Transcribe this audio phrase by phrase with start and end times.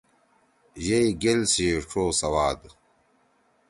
[0.85, 2.59] یئی گیل سی ڇو سواد۔